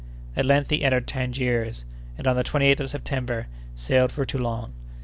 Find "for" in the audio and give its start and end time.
4.11-4.25